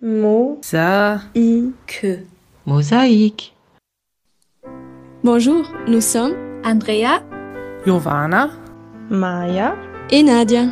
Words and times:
Mosaïque. 0.00 1.26
Mosaïque. 2.66 3.56
Bonjour, 5.24 5.72
nous 5.88 6.00
sommes 6.00 6.36
Andrea, 6.64 7.24
Giovanna, 7.84 8.50
Maya, 9.10 9.74
et 10.10 10.22
Nadia. 10.22 10.66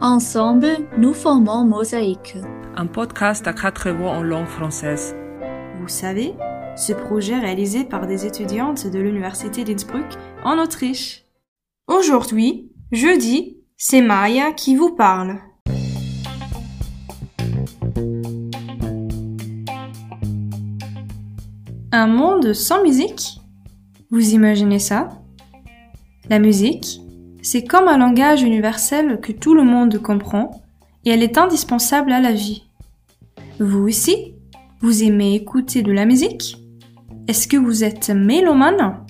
Ensemble, 0.00 0.78
nous 0.98 1.14
formons 1.14 1.64
Mosaïque. 1.64 2.36
un 2.76 2.86
podcast 2.86 3.46
à 3.46 3.52
quatre 3.52 3.90
voix 3.90 4.10
en 4.10 4.24
langue 4.24 4.48
française. 4.48 5.14
Vous 5.80 5.86
savez, 5.86 6.34
ce 6.76 6.92
projet 6.92 7.38
réalisé 7.38 7.84
par 7.84 8.08
des 8.08 8.26
étudiantes 8.26 8.88
de 8.88 8.98
l'université 8.98 9.62
d'Innsbruck 9.62 10.12
en 10.42 10.58
Autriche. 10.58 11.24
Aujourd'hui, 11.86 12.72
jeudi, 12.90 13.58
c'est 13.76 14.02
Maya 14.02 14.50
qui 14.50 14.74
vous 14.74 14.92
parle. 14.96 15.38
Un 21.96 22.08
monde 22.08 22.54
sans 22.54 22.82
musique? 22.82 23.40
Vous 24.10 24.34
imaginez 24.34 24.80
ça? 24.80 25.10
La 26.28 26.40
musique, 26.40 27.00
c'est 27.40 27.62
comme 27.62 27.86
un 27.86 27.98
langage 27.98 28.42
universel 28.42 29.20
que 29.20 29.30
tout 29.30 29.54
le 29.54 29.62
monde 29.62 30.02
comprend 30.02 30.50
et 31.04 31.10
elle 31.10 31.22
est 31.22 31.38
indispensable 31.38 32.10
à 32.10 32.20
la 32.20 32.32
vie. 32.32 32.64
Vous 33.60 33.86
aussi 33.86 34.34
Vous 34.80 35.04
aimez 35.04 35.36
écouter 35.36 35.82
de 35.82 35.92
la 35.92 36.04
musique? 36.04 36.56
Est-ce 37.28 37.46
que 37.46 37.56
vous 37.56 37.84
êtes 37.84 38.10
mélomane? 38.10 39.06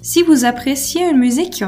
Si 0.00 0.22
vous 0.22 0.44
appréciez 0.44 1.10
une 1.10 1.18
musique, 1.18 1.64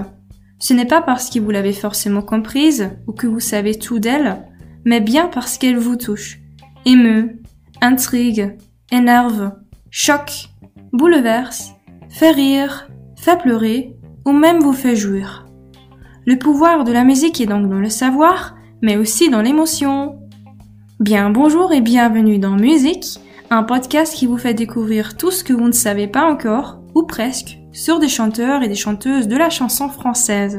ce 0.60 0.74
n'est 0.74 0.86
pas 0.86 1.02
parce 1.02 1.28
que 1.28 1.40
vous 1.40 1.50
l'avez 1.50 1.72
forcément 1.72 2.22
comprise 2.22 2.88
ou 3.08 3.12
que 3.12 3.26
vous 3.26 3.40
savez 3.40 3.74
tout 3.74 3.98
d'elle, 3.98 4.46
mais 4.84 5.00
bien 5.00 5.26
parce 5.26 5.58
qu'elle 5.58 5.78
vous 5.78 5.96
touche, 5.96 6.38
émeut, 6.86 7.42
intrigue, 7.80 8.56
énerve, 8.92 9.54
choque, 9.90 10.50
bouleverse, 10.92 11.72
fait 12.08 12.30
rire, 12.30 12.88
fait 13.16 13.40
pleurer 13.40 13.96
ou 14.24 14.30
même 14.30 14.60
vous 14.60 14.72
fait 14.72 14.94
jouir. 14.94 15.46
Le 16.26 16.38
pouvoir 16.38 16.84
de 16.84 16.92
la 16.92 17.02
musique 17.02 17.40
est 17.40 17.46
donc 17.46 17.68
dans 17.68 17.80
le 17.80 17.90
savoir, 17.90 18.54
mais 18.82 18.96
aussi 18.96 19.30
dans 19.30 19.42
l'émotion. 19.42 20.20
Bien 21.00 21.30
bonjour 21.30 21.72
et 21.72 21.80
bienvenue 21.80 22.38
dans 22.38 22.54
Musique, 22.54 23.18
un 23.50 23.64
podcast 23.64 24.14
qui 24.14 24.26
vous 24.26 24.38
fait 24.38 24.54
découvrir 24.54 25.16
tout 25.16 25.32
ce 25.32 25.42
que 25.42 25.52
vous 25.52 25.66
ne 25.66 25.72
savez 25.72 26.06
pas 26.06 26.30
encore, 26.30 26.80
ou 26.94 27.02
presque, 27.02 27.58
sur 27.72 27.98
des 27.98 28.08
chanteurs 28.08 28.62
et 28.62 28.68
des 28.68 28.76
chanteuses 28.76 29.26
de 29.26 29.36
la 29.36 29.50
chanson 29.50 29.88
française. 29.88 30.58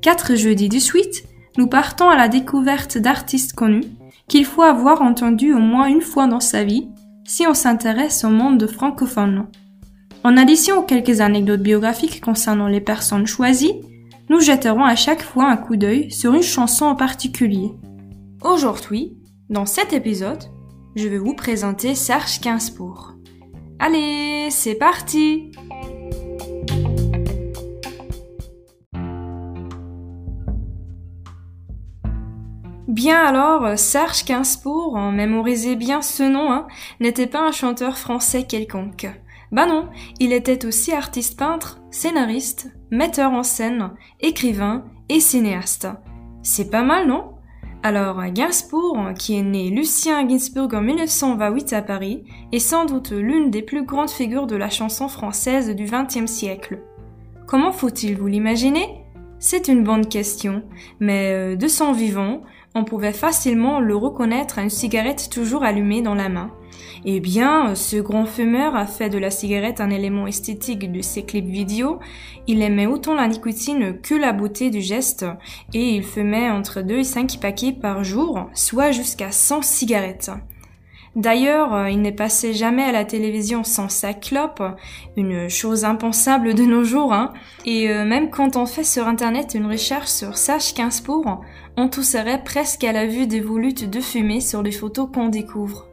Quatre 0.00 0.34
jeudis 0.34 0.70
de 0.70 0.78
suite, 0.78 1.24
nous 1.58 1.66
partons 1.66 2.08
à 2.08 2.16
la 2.16 2.28
découverte 2.28 2.96
d'artistes 2.96 3.52
connus 3.52 3.84
qu'il 4.28 4.46
faut 4.46 4.62
avoir 4.62 5.02
entendu 5.02 5.52
au 5.52 5.58
moins 5.58 5.88
une 5.88 6.00
fois 6.00 6.26
dans 6.26 6.40
sa 6.40 6.64
vie 6.64 6.88
si 7.26 7.46
on 7.46 7.54
s'intéresse 7.54 8.24
au 8.24 8.30
monde 8.30 8.66
francophone. 8.66 9.46
En 10.24 10.36
addition 10.36 10.78
aux 10.78 10.82
quelques 10.82 11.20
anecdotes 11.20 11.62
biographiques 11.62 12.20
concernant 12.20 12.68
les 12.68 12.80
personnes 12.80 13.26
choisies, 13.26 13.80
nous 14.28 14.40
jetterons 14.40 14.84
à 14.84 14.96
chaque 14.96 15.22
fois 15.22 15.50
un 15.50 15.56
coup 15.56 15.76
d'œil 15.76 16.10
sur 16.10 16.34
une 16.34 16.42
chanson 16.42 16.86
en 16.86 16.96
particulier. 16.96 17.72
Aujourd'hui, 18.42 19.16
dans 19.50 19.66
cet 19.66 19.92
épisode, 19.92 20.44
je 20.96 21.06
vais 21.08 21.18
vous 21.18 21.34
présenter 21.34 21.94
Serge 21.94 22.40
Gainsbourg. 22.40 23.14
Allez, 23.78 24.48
c'est 24.50 24.74
parti 24.74 25.52
Bien 32.96 33.22
alors, 33.26 33.78
Serge 33.78 34.24
Gainsbourg, 34.24 34.98
mémorisez 35.12 35.76
bien 35.76 36.00
ce 36.00 36.22
nom, 36.22 36.50
hein, 36.50 36.66
n'était 36.98 37.26
pas 37.26 37.46
un 37.46 37.52
chanteur 37.52 37.98
français 37.98 38.44
quelconque. 38.44 39.06
Bah 39.52 39.66
non, 39.66 39.90
il 40.18 40.32
était 40.32 40.64
aussi 40.64 40.92
artiste 40.92 41.38
peintre, 41.38 41.78
scénariste, 41.90 42.74
metteur 42.90 43.32
en 43.32 43.42
scène, 43.42 43.90
écrivain 44.20 44.86
et 45.10 45.20
cinéaste. 45.20 45.88
C'est 46.42 46.70
pas 46.70 46.84
mal, 46.84 47.06
non? 47.06 47.34
Alors, 47.82 48.24
Gainsbourg, 48.32 49.12
qui 49.18 49.36
est 49.36 49.42
né 49.42 49.68
Lucien 49.68 50.24
Gainsbourg 50.24 50.72
en 50.72 50.80
1928 50.80 51.74
à 51.74 51.82
Paris, 51.82 52.24
est 52.50 52.58
sans 52.60 52.86
doute 52.86 53.10
l'une 53.10 53.50
des 53.50 53.60
plus 53.60 53.84
grandes 53.84 54.08
figures 54.08 54.46
de 54.46 54.56
la 54.56 54.70
chanson 54.70 55.08
française 55.08 55.68
du 55.76 55.84
XXe 55.84 56.24
siècle. 56.24 56.80
Comment 57.46 57.72
faut-il 57.72 58.16
vous 58.16 58.26
l'imaginer? 58.26 59.02
C'est 59.38 59.68
une 59.68 59.84
bonne 59.84 60.06
question, 60.06 60.62
mais 60.98 61.32
euh, 61.34 61.56
de 61.56 61.68
son 61.68 61.92
vivant, 61.92 62.40
on 62.76 62.84
pouvait 62.84 63.14
facilement 63.14 63.80
le 63.80 63.96
reconnaître 63.96 64.58
à 64.58 64.62
une 64.62 64.70
cigarette 64.70 65.30
toujours 65.30 65.64
allumée 65.64 66.02
dans 66.02 66.14
la 66.14 66.28
main. 66.28 66.50
Eh 67.06 67.20
bien, 67.20 67.74
ce 67.74 67.96
grand 67.96 68.26
fumeur 68.26 68.76
a 68.76 68.84
fait 68.84 69.08
de 69.08 69.16
la 69.16 69.30
cigarette 69.30 69.80
un 69.80 69.88
élément 69.88 70.26
esthétique 70.26 70.92
de 70.92 71.00
ses 71.00 71.24
clips 71.24 71.46
vidéo. 71.46 72.00
Il 72.46 72.60
aimait 72.60 72.86
autant 72.86 73.14
la 73.14 73.28
nicotine 73.28 73.98
que 74.02 74.14
la 74.14 74.34
beauté 74.34 74.68
du 74.68 74.82
geste 74.82 75.24
et 75.72 75.94
il 75.94 76.02
fumait 76.02 76.50
entre 76.50 76.82
2 76.82 76.98
et 76.98 77.04
5 77.04 77.40
paquets 77.40 77.72
par 77.72 78.04
jour, 78.04 78.50
soit 78.52 78.90
jusqu'à 78.90 79.32
100 79.32 79.62
cigarettes. 79.62 80.30
D'ailleurs, 81.16 81.88
il 81.88 82.02
n'est 82.02 82.12
passé 82.12 82.52
jamais 82.52 82.82
à 82.82 82.92
la 82.92 83.06
télévision 83.06 83.64
sans 83.64 83.88
sa 83.88 84.12
clope, 84.12 84.62
une 85.16 85.48
chose 85.48 85.86
impensable 85.86 86.52
de 86.52 86.62
nos 86.62 86.84
jours, 86.84 87.14
hein. 87.14 87.32
Et 87.64 87.88
euh, 87.88 88.04
même 88.04 88.28
quand 88.28 88.56
on 88.56 88.66
fait 88.66 88.84
sur 88.84 89.08
internet 89.08 89.54
une 89.54 89.64
recherche 89.64 90.08
sur 90.08 90.36
Serge 90.36 90.74
Gainsbourg, 90.74 91.40
on 91.78 91.88
tousserait 91.88 92.44
presque 92.44 92.84
à 92.84 92.92
la 92.92 93.06
vue 93.06 93.26
des 93.26 93.40
volutes 93.40 93.88
de 93.88 94.00
fumée 94.00 94.42
sur 94.42 94.62
les 94.62 94.72
photos 94.72 95.08
qu'on 95.10 95.28
découvre. 95.28 95.86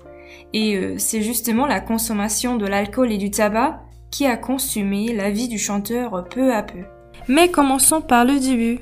Et 0.51 0.75
euh, 0.75 0.95
c'est 0.97 1.21
justement 1.21 1.67
la 1.67 1.79
consommation 1.79 2.57
de 2.57 2.65
l'alcool 2.65 3.09
et 3.13 3.17
du 3.17 3.31
tabac 3.31 3.79
qui 4.11 4.25
a 4.25 4.35
consumé 4.35 5.13
la 5.13 5.31
vie 5.31 5.47
du 5.47 5.57
chanteur 5.57 6.25
peu 6.29 6.53
à 6.53 6.63
peu. 6.63 6.83
Mais 7.29 7.49
commençons 7.49 8.01
par 8.01 8.25
le 8.25 8.41
début. 8.41 8.81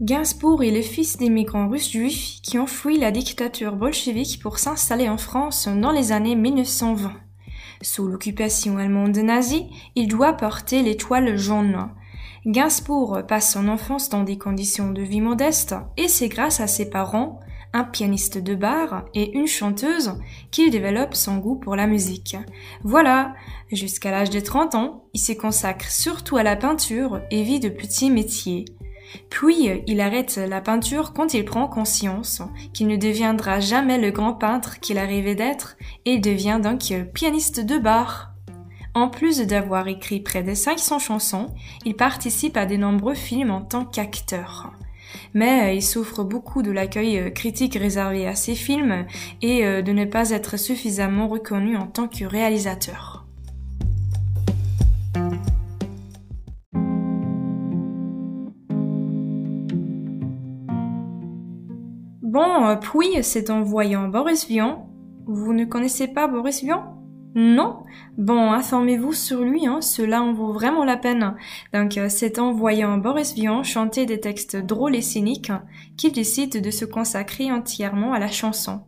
Gainsbourg 0.00 0.62
est 0.62 0.70
le 0.70 0.80
fils 0.80 1.16
d'immigrants 1.16 1.68
russes 1.68 1.90
juifs 1.90 2.40
qui 2.40 2.56
ont 2.56 2.68
fui 2.68 2.98
la 2.98 3.10
dictature 3.10 3.74
bolchevique 3.74 4.38
pour 4.40 4.60
s'installer 4.60 5.08
en 5.08 5.18
France 5.18 5.66
dans 5.66 5.90
les 5.90 6.12
années 6.12 6.36
1920. 6.36 7.14
Sous 7.82 8.06
l'occupation 8.06 8.78
allemande 8.78 9.16
nazie, 9.16 9.66
il 9.96 10.06
doit 10.06 10.34
porter 10.34 10.82
l'étoile 10.82 11.36
jaune. 11.36 11.88
Gainsbourg 12.46 13.22
passe 13.26 13.52
son 13.52 13.66
enfance 13.66 14.08
dans 14.08 14.22
des 14.22 14.38
conditions 14.38 14.92
de 14.92 15.02
vie 15.02 15.20
modestes 15.20 15.74
et 15.96 16.06
c'est 16.06 16.28
grâce 16.28 16.60
à 16.60 16.68
ses 16.68 16.88
parents, 16.88 17.40
un 17.72 17.82
pianiste 17.82 18.38
de 18.38 18.54
bar 18.54 19.04
et 19.14 19.36
une 19.36 19.48
chanteuse, 19.48 20.12
qu'il 20.52 20.70
développe 20.70 21.16
son 21.16 21.38
goût 21.38 21.56
pour 21.56 21.74
la 21.74 21.88
musique. 21.88 22.36
Voilà, 22.84 23.34
jusqu'à 23.72 24.12
l'âge 24.12 24.30
de 24.30 24.38
30 24.38 24.76
ans, 24.76 25.06
il 25.12 25.18
se 25.18 25.32
consacre 25.32 25.90
surtout 25.90 26.36
à 26.36 26.44
la 26.44 26.54
peinture 26.54 27.20
et 27.32 27.42
vit 27.42 27.58
de 27.58 27.68
petits 27.68 28.10
métiers. 28.10 28.64
Puis 29.30 29.70
il 29.86 30.00
arrête 30.00 30.36
la 30.36 30.60
peinture 30.60 31.12
quand 31.12 31.34
il 31.34 31.44
prend 31.44 31.68
conscience 31.68 32.42
qu'il 32.72 32.86
ne 32.88 32.96
deviendra 32.96 33.60
jamais 33.60 33.98
le 33.98 34.10
grand 34.10 34.32
peintre 34.32 34.80
qu'il 34.80 34.98
a 34.98 35.06
d'être 35.06 35.76
et 36.04 36.18
devient 36.18 36.60
donc 36.62 36.92
pianiste 37.14 37.60
de 37.60 37.78
bar. 37.78 38.32
En 38.94 39.08
plus 39.08 39.40
d'avoir 39.40 39.88
écrit 39.88 40.20
près 40.20 40.42
de 40.42 40.54
500 40.54 40.98
chansons, 40.98 41.46
il 41.84 41.94
participe 41.94 42.56
à 42.56 42.66
de 42.66 42.76
nombreux 42.76 43.14
films 43.14 43.50
en 43.50 43.60
tant 43.60 43.84
qu'acteur. 43.84 44.72
Mais 45.34 45.76
il 45.76 45.82
souffre 45.82 46.24
beaucoup 46.24 46.62
de 46.62 46.70
l'accueil 46.70 47.32
critique 47.32 47.76
réservé 47.76 48.26
à 48.26 48.34
ses 48.34 48.54
films 48.54 49.06
et 49.40 49.62
de 49.82 49.92
ne 49.92 50.04
pas 50.04 50.30
être 50.30 50.58
suffisamment 50.58 51.28
reconnu 51.28 51.76
en 51.76 51.86
tant 51.86 52.08
que 52.08 52.24
réalisateur. 52.24 53.27
Bon, 62.38 62.76
puis 62.76 63.20
c'est 63.22 63.50
en 63.50 63.62
voyant 63.62 64.06
Boris 64.06 64.46
Vian. 64.46 64.88
Vous 65.26 65.52
ne 65.52 65.64
connaissez 65.64 66.06
pas 66.06 66.28
Boris 66.28 66.62
Vian? 66.62 66.96
Non 67.34 67.82
Bon, 68.16 68.52
informez-vous 68.52 69.12
sur 69.12 69.40
lui, 69.40 69.66
hein, 69.66 69.80
cela 69.80 70.22
en 70.22 70.34
vaut 70.34 70.52
vraiment 70.52 70.84
la 70.84 70.96
peine. 70.96 71.34
Donc, 71.74 71.98
c'est 72.08 72.38
en 72.38 72.52
voyant 72.52 72.96
Boris 72.96 73.34
Vian 73.34 73.64
chanter 73.64 74.06
des 74.06 74.20
textes 74.20 74.54
drôles 74.54 74.94
et 74.94 75.02
cyniques 75.02 75.50
qu'il 75.96 76.12
décide 76.12 76.62
de 76.62 76.70
se 76.70 76.84
consacrer 76.84 77.50
entièrement 77.50 78.12
à 78.12 78.20
la 78.20 78.30
chanson. 78.30 78.82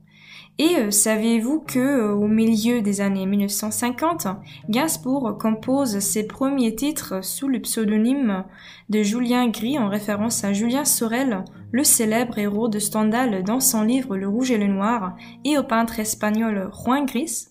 Et 0.61 0.77
euh, 0.77 0.91
saviez-vous 0.91 1.61
que 1.61 1.79
euh, 1.79 2.13
au 2.13 2.29
milieu 2.29 2.83
des 2.83 3.01
années 3.01 3.25
1950, 3.25 4.27
Gainsbourg 4.69 5.39
compose 5.41 6.01
ses 6.01 6.27
premiers 6.27 6.75
titres 6.75 7.25
sous 7.25 7.49
le 7.49 7.61
pseudonyme 7.61 8.45
de 8.91 9.03
Julien 9.03 9.49
Gris 9.49 9.79
en 9.79 9.89
référence 9.89 10.45
à 10.45 10.53
Julien 10.53 10.85
Sorel, 10.85 11.45
le 11.73 11.83
célèbre 11.83 12.37
héros 12.37 12.69
de 12.69 12.79
Stendhal 12.79 13.43
dans 13.43 13.61
son 13.61 13.85
livre 13.85 14.19
Le 14.19 14.29
Rouge 14.29 14.51
et 14.51 14.59
le 14.59 14.67
Noir, 14.67 15.17
et 15.47 15.57
au 15.57 15.63
peintre 15.63 15.99
espagnol 15.99 16.69
Juan 16.85 17.07
Gris 17.07 17.49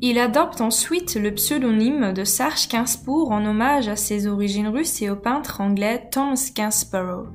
Il 0.00 0.20
adopte 0.20 0.60
ensuite 0.60 1.16
le 1.16 1.34
pseudonyme 1.34 2.12
de 2.12 2.22
Serge 2.22 2.68
Gainsbourg 2.68 3.32
en 3.32 3.44
hommage 3.44 3.88
à 3.88 3.96
ses 3.96 4.28
origines 4.28 4.68
russes 4.68 5.02
et 5.02 5.10
au 5.10 5.16
peintre 5.16 5.60
anglais 5.60 6.06
Thomas 6.12 6.52
Gainsborough. 6.54 7.32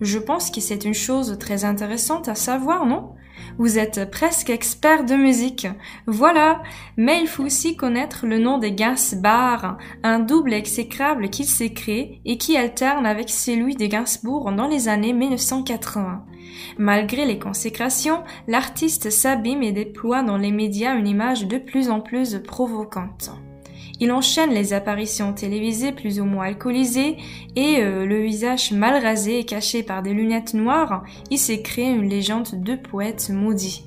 Je 0.00 0.18
pense 0.18 0.50
que 0.50 0.62
c'est 0.62 0.86
une 0.86 0.94
chose 0.94 1.36
très 1.38 1.66
intéressante 1.66 2.30
à 2.30 2.34
savoir, 2.34 2.86
non? 2.86 3.10
Vous 3.58 3.78
êtes 3.78 4.10
presque 4.10 4.50
expert 4.50 5.04
de 5.04 5.14
musique. 5.14 5.66
Voilà. 6.06 6.62
Mais 6.96 7.20
il 7.20 7.26
faut 7.26 7.44
aussi 7.44 7.76
connaître 7.76 8.26
le 8.26 8.38
nom 8.38 8.58
des 8.58 8.72
Gainsbar, 8.72 9.78
un 10.02 10.18
double 10.18 10.52
exécrable 10.52 11.30
qu'il 11.30 11.46
s'est 11.46 11.72
créé 11.72 12.20
et 12.24 12.36
qui 12.36 12.56
alterne 12.56 13.06
avec 13.06 13.30
celui 13.30 13.74
de 13.74 13.86
Gainsbourg 13.86 14.52
dans 14.52 14.68
les 14.68 14.88
années 14.88 15.14
1980. 15.14 16.24
Malgré 16.78 17.24
les 17.24 17.38
consécrations, 17.38 18.22
l'artiste 18.46 19.10
s'abîme 19.10 19.62
et 19.62 19.72
déploie 19.72 20.22
dans 20.22 20.38
les 20.38 20.52
médias 20.52 20.94
une 20.94 21.08
image 21.08 21.46
de 21.46 21.58
plus 21.58 21.88
en 21.88 22.00
plus 22.00 22.38
provocante. 22.42 23.30
Il 23.98 24.12
enchaîne 24.12 24.50
les 24.50 24.72
apparitions 24.72 25.32
télévisées 25.32 25.92
plus 25.92 26.20
ou 26.20 26.24
moins 26.24 26.46
alcoolisées 26.46 27.16
et 27.56 27.78
euh, 27.78 28.04
le 28.04 28.22
visage 28.22 28.72
mal 28.72 29.02
rasé 29.02 29.38
et 29.38 29.44
caché 29.44 29.82
par 29.82 30.02
des 30.02 30.12
lunettes 30.12 30.54
noires, 30.54 31.04
il 31.30 31.38
s'est 31.38 31.62
créé 31.62 31.88
une 31.88 32.08
légende 32.08 32.62
de 32.62 32.74
poète 32.74 33.30
maudit. 33.30 33.85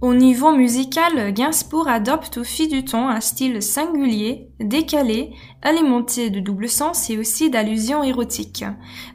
Au 0.00 0.14
niveau 0.14 0.52
musical, 0.52 1.30
Gainsbourg 1.34 1.86
adopte 1.86 2.38
au 2.38 2.44
fil 2.44 2.70
du 2.70 2.86
temps 2.86 3.10
un 3.10 3.20
style 3.20 3.62
singulier, 3.62 4.48
décalé, 4.58 5.34
alimenté 5.60 6.30
de 6.30 6.40
double 6.40 6.70
sens 6.70 7.10
et 7.10 7.18
aussi 7.18 7.50
d'allusions 7.50 8.02
érotiques. 8.02 8.64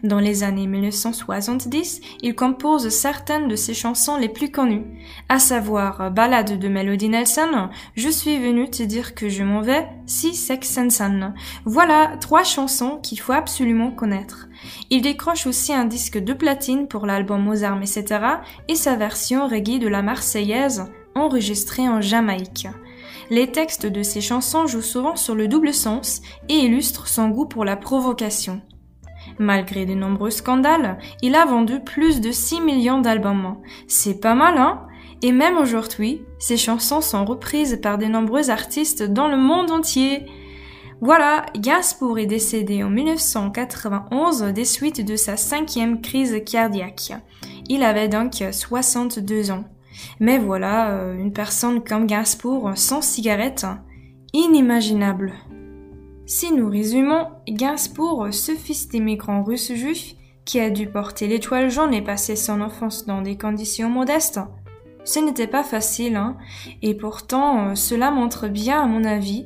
Dans 0.03 0.19
les 0.19 0.43
années 0.43 0.67
1970, 0.67 2.01
il 2.21 2.35
compose 2.35 2.89
certaines 2.89 3.47
de 3.47 3.55
ses 3.55 3.73
chansons 3.73 4.17
les 4.17 4.29
plus 4.29 4.51
connues, 4.51 4.85
à 5.27 5.39
savoir 5.39 6.11
Ballade 6.11 6.59
de 6.59 6.67
Melody 6.67 7.09
Nelson, 7.09 7.69
Je 7.95 8.09
suis 8.09 8.37
venu 8.37 8.69
te 8.69 8.83
dire 8.83 9.15
que 9.15 9.27
je 9.27 9.41
m'en 9.41 9.61
vais, 9.61 9.87
Si 10.05 10.35
Sex 10.35 10.77
and 10.77 10.91
Sun. 10.91 11.33
Voilà 11.65 12.15
trois 12.21 12.43
chansons 12.43 12.99
qu'il 13.01 13.19
faut 13.19 13.33
absolument 13.33 13.89
connaître. 13.89 14.49
Il 14.89 15.01
décroche 15.01 15.47
aussi 15.47 15.73
un 15.73 15.85
disque 15.85 16.17
de 16.17 16.33
platine 16.33 16.87
pour 16.87 17.05
l'album 17.05 17.43
Mozart 17.43 17.77
etc. 17.81 18.05
et 18.67 18.75
sa 18.75 18.95
version 18.95 19.47
reggae 19.47 19.79
de 19.79 19.87
la 19.87 20.01
Marseillaise 20.01 20.85
enregistrée 21.15 21.87
en 21.87 22.01
Jamaïque. 22.01 22.67
Les 23.29 23.51
textes 23.51 23.85
de 23.85 24.03
ses 24.03 24.21
chansons 24.21 24.67
jouent 24.67 24.81
souvent 24.81 25.15
sur 25.15 25.33
le 25.33 25.47
double 25.47 25.73
sens 25.73 26.21
et 26.49 26.57
illustrent 26.59 27.07
son 27.07 27.29
goût 27.29 27.45
pour 27.45 27.65
la 27.65 27.75
provocation. 27.75 28.61
Malgré 29.39 29.85
de 29.85 29.95
nombreux 29.95 30.29
scandales, 30.29 30.99
il 31.21 31.35
a 31.35 31.45
vendu 31.45 31.79
plus 31.79 32.21
de 32.21 32.31
6 32.31 32.61
millions 32.61 33.01
d'albums. 33.01 33.57
C'est 33.87 34.19
pas 34.21 34.35
mal, 34.35 34.57
hein? 34.57 34.81
Et 35.21 35.31
même 35.31 35.57
aujourd'hui, 35.57 36.21
ses 36.37 36.57
chansons 36.57 37.01
sont 37.01 37.25
reprises 37.25 37.79
par 37.81 37.97
de 37.97 38.05
nombreux 38.05 38.49
artistes 38.51 39.01
dans 39.01 39.27
le 39.27 39.37
monde 39.37 39.71
entier. 39.71 40.27
Voilà, 41.01 41.45
Gainsbourg 41.57 42.19
est 42.19 42.25
décédé 42.25 42.83
en 42.83 42.89
1991 42.89 44.43
des 44.53 44.65
suites 44.65 45.05
de 45.05 45.15
sa 45.15 45.35
cinquième 45.35 46.01
crise 46.01 46.41
cardiaque. 46.45 47.13
Il 47.67 47.83
avait 47.83 48.07
donc 48.07 48.43
62 48.51 49.51
ans. 49.51 49.65
Mais 50.19 50.37
voilà, 50.37 50.91
euh, 50.91 51.17
une 51.17 51.33
personne 51.33 51.83
comme 51.83 52.07
Gainsbourg 52.07 52.71
sans 52.75 53.01
cigarette, 53.01 53.65
inimaginable. 54.33 55.33
Si 56.25 56.51
nous 56.51 56.69
résumons, 56.69 57.27
Gainsbourg, 57.47 58.27
ce 58.31 58.53
fils 58.53 58.89
d'immigrants 58.89 59.43
russes 59.43 59.73
juifs, 59.73 60.15
qui 60.43 60.59
a 60.59 60.69
dû 60.69 60.87
porter 60.87 61.27
l'étoile 61.27 61.69
jaune 61.69 61.93
et 61.93 62.03
passer 62.03 62.35
son 62.35 62.61
enfance 62.61 63.05
dans 63.05 63.21
des 63.21 63.37
conditions 63.37 63.89
modestes, 63.89 64.39
ce 65.03 65.19
n'était 65.19 65.47
pas 65.47 65.63
facile, 65.63 66.15
hein, 66.15 66.35
et 66.81 66.95
pourtant 66.95 67.69
euh, 67.69 67.75
cela 67.75 68.11
montre 68.11 68.47
bien, 68.47 68.81
à 68.81 68.87
mon 68.87 69.03
avis, 69.03 69.45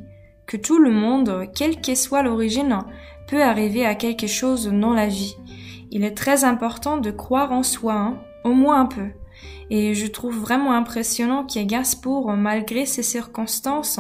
que 0.50 0.58
tout 0.58 0.80
le 0.80 0.90
monde, 0.90 1.48
quelle 1.54 1.80
que 1.80 1.94
soit 1.94 2.24
l'origine, 2.24 2.80
peut 3.28 3.44
arriver 3.44 3.86
à 3.86 3.94
quelque 3.94 4.26
chose 4.26 4.68
dans 4.68 4.96
la 4.96 5.06
vie. 5.06 5.38
Il 5.92 6.04
est 6.04 6.16
très 6.16 6.44
important 6.44 6.98
de 6.98 7.12
croire 7.12 7.52
en 7.52 7.62
soi, 7.62 7.94
hein, 7.94 8.18
au 8.44 8.54
moins 8.54 8.82
un 8.82 8.86
peu. 8.88 9.10
Et 9.70 9.94
je 9.94 10.08
trouve 10.08 10.36
vraiment 10.36 10.74
impressionnant 10.74 11.46
que 11.46 11.64
Gainsbourg, 11.64 12.32
malgré 12.32 12.88
ses 12.88 13.04
circonstances, 13.04 14.00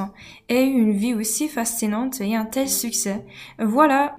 ait 0.49 0.65
eu 0.65 0.79
une 0.79 0.93
vie 0.93 1.13
aussi 1.13 1.47
fascinante 1.47 2.19
et 2.19 2.35
un 2.35 2.45
tel 2.45 2.67
succès. 2.67 3.23
Voilà. 3.59 4.15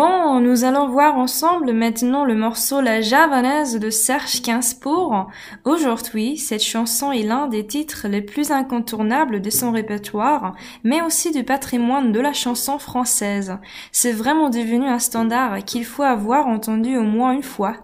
Bon, 0.00 0.38
nous 0.38 0.62
allons 0.62 0.88
voir 0.88 1.16
ensemble 1.16 1.72
maintenant 1.72 2.24
le 2.24 2.36
morceau 2.36 2.80
La 2.80 3.00
Javanaise 3.00 3.80
de 3.80 3.90
Serge 3.90 4.42
Gainsbourg. 4.42 5.26
Aujourd'hui, 5.64 6.38
cette 6.38 6.62
chanson 6.62 7.10
est 7.10 7.24
l'un 7.24 7.48
des 7.48 7.66
titres 7.66 8.06
les 8.06 8.22
plus 8.22 8.52
incontournables 8.52 9.40
de 9.40 9.50
son 9.50 9.72
répertoire, 9.72 10.54
mais 10.84 11.02
aussi 11.02 11.32
du 11.32 11.42
patrimoine 11.42 12.12
de 12.12 12.20
la 12.20 12.32
chanson 12.32 12.78
française. 12.78 13.58
C'est 13.90 14.12
vraiment 14.12 14.50
devenu 14.50 14.86
un 14.86 15.00
standard 15.00 15.64
qu'il 15.64 15.84
faut 15.84 16.04
avoir 16.04 16.46
entendu 16.46 16.96
au 16.96 17.02
moins 17.02 17.32
une 17.32 17.42
fois. 17.42 17.74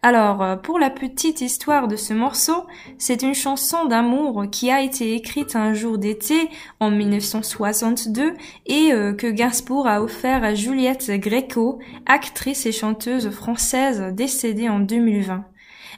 Alors, 0.00 0.42
euh, 0.42 0.56
pour 0.56 0.78
la 0.78 0.90
petite 0.90 1.40
histoire 1.40 1.88
de 1.88 1.96
ce 1.96 2.14
morceau, 2.14 2.66
c'est 2.98 3.22
une 3.22 3.34
chanson 3.34 3.84
d'amour 3.84 4.44
qui 4.50 4.70
a 4.70 4.80
été 4.80 5.14
écrite 5.14 5.56
un 5.56 5.74
jour 5.74 5.98
d'été 5.98 6.48
en 6.78 6.90
1962 6.90 8.34
et 8.66 8.92
euh, 8.92 9.12
que 9.12 9.26
Gainsbourg 9.26 9.88
a 9.88 10.00
offert 10.00 10.44
à 10.44 10.54
Juliette 10.54 11.10
Gréco, 11.10 11.80
actrice 12.06 12.64
et 12.66 12.72
chanteuse 12.72 13.30
française 13.30 14.12
décédée 14.14 14.68
en 14.68 14.78
2020. 14.78 15.44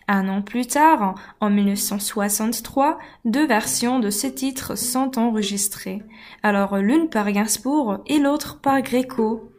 Un 0.08 0.28
an 0.28 0.40
plus 0.40 0.66
tard, 0.66 1.14
en 1.40 1.50
1963, 1.50 2.98
deux 3.26 3.46
versions 3.46 4.00
de 4.00 4.08
ce 4.08 4.26
titre 4.26 4.76
sont 4.76 5.18
enregistrées. 5.18 6.02
Alors 6.42 6.78
l'une 6.78 7.10
par 7.10 7.30
Gainsbourg 7.30 7.98
et 8.06 8.18
l'autre 8.18 8.60
par 8.60 8.80
Gréco. 8.80 9.52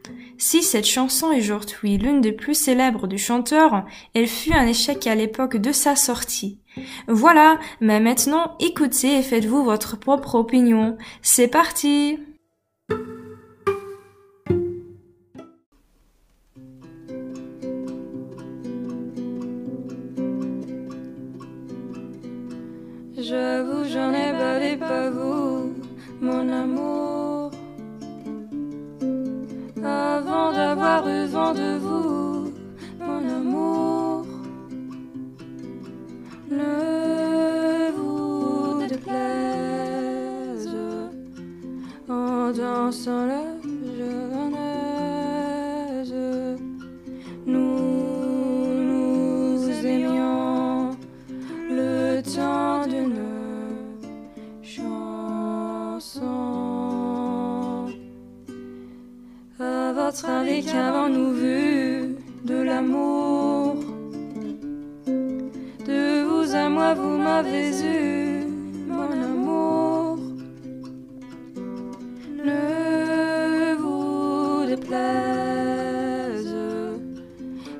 Si 0.44 0.64
cette 0.64 0.88
chanson 0.88 1.30
est 1.30 1.38
aujourd'hui 1.38 1.98
l'une 1.98 2.20
des 2.20 2.32
plus 2.32 2.56
célèbres 2.56 3.06
du 3.06 3.16
chanteur, 3.16 3.84
elle 4.12 4.26
fut 4.26 4.52
un 4.52 4.66
échec 4.66 5.06
à 5.06 5.14
l'époque 5.14 5.56
de 5.56 5.70
sa 5.70 5.94
sortie. 5.94 6.58
Voilà, 7.06 7.60
mais 7.80 8.00
maintenant 8.00 8.56
écoutez 8.58 9.18
et 9.18 9.22
faites-vous 9.22 9.62
votre 9.62 9.96
propre 9.96 10.34
opinion. 10.34 10.98
C'est 11.22 11.46
parti 11.46 12.18
J'avoue, 23.16 23.84
j'en 23.84 24.12
ai 24.12 24.76
pas 24.76 25.08
vous, 25.08 25.72
mon 26.20 26.52
amour. 26.52 27.11
Vent 31.04 31.52
de 31.52 31.78
vous, 31.78 31.91
À 60.12 60.14
votre 60.14 60.28
avis, 60.28 60.62
qu'avons-nous 60.62 61.32
vu 61.32 62.16
de 62.44 62.62
l'amour 62.62 63.76
De 65.86 66.22
vous 66.24 66.54
à 66.54 66.68
moi, 66.68 66.92
vous 66.92 67.16
m'avez 67.16 67.70
eu, 67.82 68.44
mon 68.88 69.10
amour. 69.10 70.18
Ne 72.44 73.74
vous 73.76 74.66
déplaise 74.66 76.54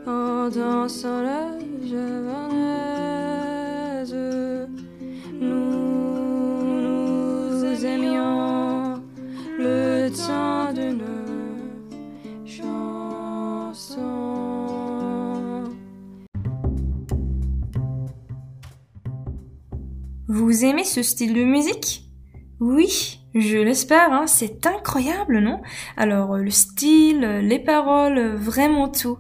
en 0.06 0.48
dansant 0.48 1.22
Vous 20.52 20.66
aimez 20.66 20.85
ce 20.85 21.02
style 21.02 21.32
de 21.32 21.44
musique? 21.44 22.11
Oui, 22.61 23.21
Je 23.35 23.56
l'espère, 23.56 24.12
hein, 24.12 24.26
c'est 24.26 24.66
incroyable, 24.66 25.38
non? 25.38 25.62
Alors, 25.97 26.35
euh, 26.35 26.42
le 26.42 26.50
style, 26.50 27.25
euh, 27.25 27.40
les 27.40 27.59
paroles, 27.59 28.18
euh, 28.18 28.37
vraiment 28.37 28.90
tout. 28.90 29.16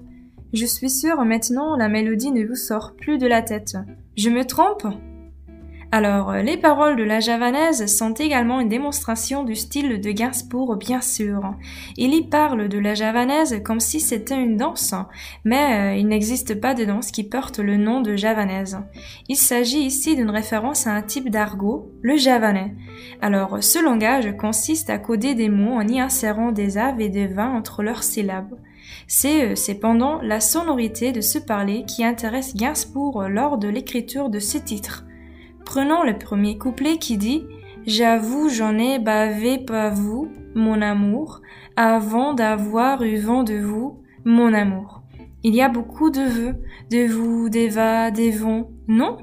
Je 0.52 0.66
suis 0.66 0.90
sûre 0.90 1.24
maintenant 1.24 1.74
la 1.74 1.88
mélodie 1.88 2.32
ne 2.32 2.46
vous 2.46 2.54
sort 2.54 2.96
plus 2.96 3.16
de 3.16 3.26
la 3.26 3.40
tête. 3.40 3.78
Je 4.14 4.28
me 4.28 4.44
trompe? 4.44 4.86
Alors, 5.94 6.30
euh, 6.30 6.40
les 6.40 6.56
paroles 6.56 6.96
de 6.96 7.02
la 7.02 7.20
javanaise 7.20 7.84
sont 7.84 8.14
également 8.14 8.60
une 8.60 8.70
démonstration 8.70 9.44
du 9.44 9.54
style 9.54 10.00
de 10.00 10.10
Gainsbourg, 10.10 10.76
bien 10.76 11.02
sûr. 11.02 11.54
Il 11.98 12.14
y 12.14 12.22
parle 12.22 12.68
de 12.68 12.78
la 12.78 12.94
javanaise 12.94 13.60
comme 13.62 13.78
si 13.78 14.00
c'était 14.00 14.42
une 14.42 14.56
danse, 14.56 14.94
mais 15.44 15.92
euh, 15.92 15.96
il 15.96 16.08
n'existe 16.08 16.58
pas 16.58 16.72
de 16.72 16.86
danse 16.86 17.10
qui 17.10 17.24
porte 17.24 17.58
le 17.58 17.76
nom 17.76 18.00
de 18.00 18.16
javanaise. 18.16 18.78
Il 19.28 19.36
s'agit 19.36 19.82
ici 19.82 20.16
d'une 20.16 20.30
référence 20.30 20.86
à 20.86 20.92
un 20.92 21.02
type 21.02 21.28
d'argot, 21.28 21.92
le 22.00 22.16
javanais. 22.16 22.74
Alors, 23.20 23.62
ce 23.62 23.78
langage 23.84 24.34
consiste 24.38 24.88
à 24.88 24.96
coder 24.96 25.34
des 25.34 25.50
mots 25.50 25.74
en 25.74 25.86
y 25.86 26.00
insérant 26.00 26.52
des 26.52 26.78
aves 26.78 27.02
et 27.02 27.10
des 27.10 27.26
vins 27.26 27.54
entre 27.54 27.82
leurs 27.82 28.02
syllabes. 28.02 28.56
C'est 29.08 29.44
euh, 29.44 29.56
cependant 29.56 30.22
la 30.22 30.40
sonorité 30.40 31.12
de 31.12 31.20
ce 31.20 31.38
parler 31.38 31.84
qui 31.86 32.02
intéresse 32.02 32.56
Gainsbourg 32.56 33.24
lors 33.28 33.58
de 33.58 33.68
l'écriture 33.68 34.30
de 34.30 34.38
ce 34.38 34.56
titre. 34.56 35.04
Prenons 35.74 36.02
le 36.02 36.18
premier 36.18 36.58
couplet 36.58 36.98
qui 36.98 37.16
dit 37.16 37.46
J'avoue, 37.86 38.50
j'en 38.50 38.76
ai 38.76 38.98
bavé 38.98 39.56
pas 39.56 39.88
vous, 39.88 40.30
mon 40.54 40.82
amour, 40.82 41.40
avant 41.76 42.34
d'avoir 42.34 43.02
eu 43.02 43.16
vent 43.16 43.42
de 43.42 43.54
vous, 43.54 44.02
mon 44.26 44.52
amour. 44.52 45.00
Il 45.42 45.54
y 45.54 45.62
a 45.62 45.70
beaucoup 45.70 46.10
de 46.10 46.20
vœux, 46.20 46.56
de 46.90 47.10
vous, 47.10 47.48
des 47.48 47.70
va, 47.70 48.10
des 48.10 48.30
vont, 48.30 48.68
non? 48.86 49.16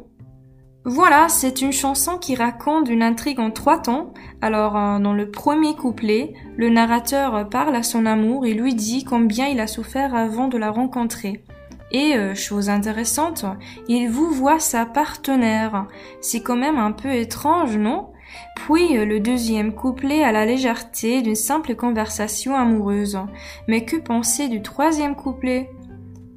Voilà, 0.85 1.29
c'est 1.29 1.61
une 1.61 1.71
chanson 1.71 2.17
qui 2.17 2.33
raconte 2.33 2.89
une 2.89 3.03
intrigue 3.03 3.39
en 3.39 3.51
trois 3.51 3.79
temps. 3.79 4.11
Alors, 4.41 4.75
euh, 4.75 4.97
dans 4.97 5.13
le 5.13 5.29
premier 5.29 5.75
couplet, 5.75 6.33
le 6.57 6.71
narrateur 6.71 7.47
parle 7.47 7.75
à 7.75 7.83
son 7.83 8.07
amour 8.07 8.47
et 8.47 8.55
lui 8.55 8.73
dit 8.73 9.03
combien 9.03 9.45
il 9.45 9.59
a 9.59 9.67
souffert 9.67 10.15
avant 10.15 10.47
de 10.47 10.57
la 10.57 10.71
rencontrer. 10.71 11.43
Et, 11.91 12.15
euh, 12.15 12.35
chose 12.35 12.69
intéressante, 12.69 13.45
il 13.87 14.09
vous 14.09 14.29
voit 14.29 14.59
sa 14.59 14.85
partenaire. 14.85 15.87
C'est 16.21 16.41
quand 16.41 16.55
même 16.55 16.77
un 16.77 16.91
peu 16.91 17.11
étrange, 17.11 17.77
non? 17.77 18.09
Puis 18.55 18.97
euh, 18.97 19.05
le 19.05 19.19
deuxième 19.19 19.73
couplet 19.73 20.23
a 20.23 20.31
la 20.31 20.45
légèreté 20.45 21.21
d'une 21.21 21.35
simple 21.35 21.75
conversation 21.75 22.55
amoureuse. 22.55 23.19
Mais 23.67 23.85
que 23.85 23.97
penser 23.97 24.47
du 24.49 24.61
troisième 24.61 25.15
couplet? 25.15 25.69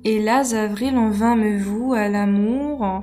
Hélas, 0.04 0.54
avril 0.54 0.96
en 0.96 1.10
vain 1.10 1.36
me 1.36 1.58
voue 1.58 1.92
à 1.94 2.08
l'amour. 2.08 3.02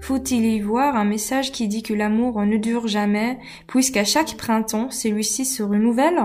Faut-il 0.00 0.46
y 0.46 0.60
voir 0.60 0.96
un 0.96 1.04
message 1.04 1.52
qui 1.52 1.68
dit 1.68 1.82
que 1.82 1.94
l'amour 1.94 2.40
ne 2.44 2.56
dure 2.56 2.88
jamais, 2.88 3.38
puisqu'à 3.66 4.04
chaque 4.04 4.36
printemps 4.36 4.90
celui-ci 4.90 5.44
se 5.44 5.62
renouvelle? 5.62 6.20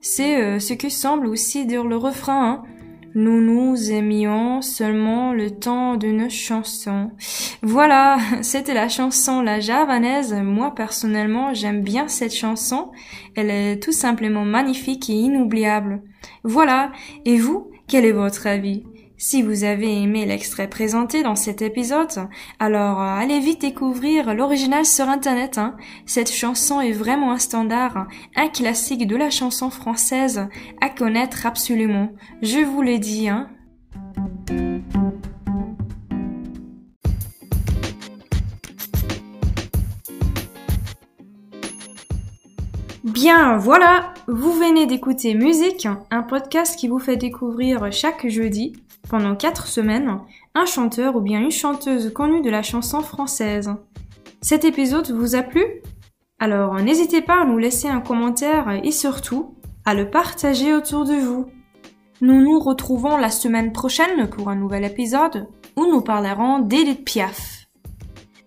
C'est 0.00 0.40
euh, 0.40 0.58
ce 0.58 0.74
que 0.74 0.88
semble 0.88 1.26
aussi 1.26 1.66
dire 1.66 1.84
le 1.84 1.96
refrain. 1.96 2.44
Hein 2.44 2.62
nous 3.14 3.40
nous 3.40 3.90
aimions 3.90 4.62
seulement 4.62 5.32
le 5.32 5.50
temps 5.50 5.96
d'une 5.96 6.30
chanson. 6.30 7.10
Voilà, 7.62 8.18
c'était 8.42 8.74
la 8.74 8.88
chanson 8.88 9.42
La 9.42 9.60
Javanaise. 9.60 10.34
Moi 10.34 10.74
personnellement, 10.74 11.54
j'aime 11.54 11.82
bien 11.82 12.08
cette 12.08 12.34
chanson. 12.34 12.90
Elle 13.34 13.50
est 13.50 13.82
tout 13.82 13.92
simplement 13.92 14.44
magnifique 14.44 15.10
et 15.10 15.14
inoubliable. 15.14 16.02
Voilà, 16.44 16.92
et 17.24 17.38
vous, 17.38 17.70
quel 17.88 18.04
est 18.04 18.12
votre 18.12 18.46
avis? 18.46 18.84
Si 19.22 19.40
vous 19.40 19.62
avez 19.62 20.02
aimé 20.02 20.26
l'extrait 20.26 20.68
présenté 20.68 21.22
dans 21.22 21.36
cet 21.36 21.62
épisode, 21.62 22.28
alors 22.58 23.00
euh, 23.00 23.04
allez 23.04 23.38
vite 23.38 23.60
découvrir 23.60 24.34
l'original 24.34 24.84
sur 24.84 25.08
internet. 25.08 25.58
Hein. 25.58 25.76
Cette 26.06 26.32
chanson 26.32 26.80
est 26.80 26.90
vraiment 26.90 27.30
un 27.30 27.38
standard, 27.38 28.08
un 28.34 28.48
classique 28.48 29.06
de 29.06 29.14
la 29.14 29.30
chanson 29.30 29.70
française 29.70 30.48
à 30.80 30.88
connaître 30.88 31.46
absolument. 31.46 32.08
Je 32.42 32.58
vous 32.64 32.82
le 32.82 32.98
dis. 32.98 33.28
Hein. 33.28 33.48
Bien, 43.04 43.56
voilà, 43.56 44.14
vous 44.26 44.52
venez 44.52 44.86
d'écouter 44.86 45.34
Musique, 45.34 45.86
un 46.10 46.22
podcast 46.24 46.76
qui 46.76 46.88
vous 46.88 46.98
fait 46.98 47.16
découvrir 47.16 47.92
chaque 47.92 48.26
jeudi, 48.26 48.72
pendant 49.12 49.36
4 49.36 49.66
semaines, 49.66 50.20
un 50.54 50.64
chanteur 50.64 51.16
ou 51.16 51.20
bien 51.20 51.38
une 51.38 51.50
chanteuse 51.50 52.14
connue 52.14 52.40
de 52.40 52.48
la 52.48 52.62
chanson 52.62 53.02
française. 53.02 53.70
Cet 54.40 54.64
épisode 54.64 55.10
vous 55.10 55.34
a 55.34 55.42
plu? 55.42 55.62
Alors 56.38 56.74
n'hésitez 56.76 57.20
pas 57.20 57.42
à 57.42 57.44
nous 57.44 57.58
laisser 57.58 57.88
un 57.88 58.00
commentaire 58.00 58.80
et 58.82 58.90
surtout 58.90 59.54
à 59.84 59.92
le 59.92 60.08
partager 60.08 60.72
autour 60.72 61.04
de 61.04 61.12
vous. 61.12 61.44
Nous 62.22 62.40
nous 62.40 62.58
retrouvons 62.58 63.18
la 63.18 63.28
semaine 63.28 63.72
prochaine 63.72 64.30
pour 64.30 64.48
un 64.48 64.56
nouvel 64.56 64.82
épisode 64.82 65.46
où 65.76 65.84
nous 65.84 66.00
parlerons 66.00 66.60
d'Edith 66.60 67.04
Piaf. 67.04 67.66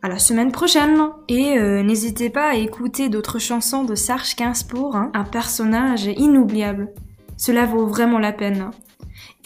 À 0.02 0.10
la 0.10 0.18
semaine 0.18 0.52
prochaine 0.52 1.00
Et 1.28 1.60
euh, 1.60 1.84
n'hésitez 1.84 2.32
pas 2.32 2.50
à 2.50 2.56
écouter 2.56 3.10
d'autres 3.10 3.38
chansons 3.38 3.84
de 3.84 3.94
Serge 3.94 4.36
Gainsbourg, 4.36 4.96
hein, 4.96 5.12
un 5.14 5.26
personnage 5.26 6.06
inoubliable. 6.06 6.92
Cela 7.38 7.68
vaut 7.68 7.86
vraiment 7.86 8.18
la 8.18 8.32
peine. 8.32 8.72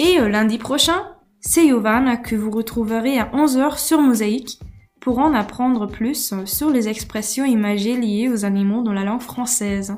Et 0.02 0.18
euh, 0.18 0.30
lundi 0.30 0.58
prochain, 0.58 1.02
c'est 1.42 1.68
Yovan 1.68 2.22
que 2.22 2.34
vous 2.34 2.52
retrouverez 2.52 3.20
à 3.20 3.26
11h 3.34 3.78
sur 3.78 4.00
Mosaïque 4.00 4.58
pour 5.02 5.20
en 5.20 5.34
apprendre 5.34 5.88
plus 5.88 6.34
sur 6.46 6.70
les 6.70 6.88
expressions 6.88 7.44
imagées 7.44 7.98
liées 7.98 8.30
aux 8.30 8.46
animaux 8.46 8.82
dans 8.82 8.94
la 8.94 9.04
langue 9.04 9.22
française. 9.22 9.98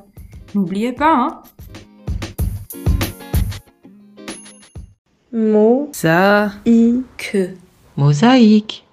N'oubliez 0.56 0.92
pas, 0.92 1.14
hein 1.14 1.44
Mo, 5.32 5.90
Ça, 5.94 6.52
i, 6.66 7.04
que. 7.18 7.52
mosaïque. 7.96 8.86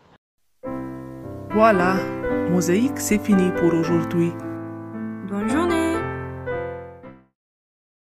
Voilà, 1.50 1.97
Mosaïque, 2.50 2.99
c'est 2.99 3.19
fini 3.19 3.50
pour 3.59 3.73
aujourd'hui. 3.73 4.31